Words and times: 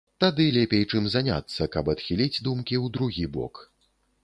Тады 0.23 0.45
лепей 0.53 0.85
чым 0.93 1.09
заняцца, 1.15 1.67
каб 1.77 1.93
адхіліць 1.95 2.41
думкі 2.49 2.75
ў 2.83 2.95
другі 2.99 3.25
бок. 3.39 3.63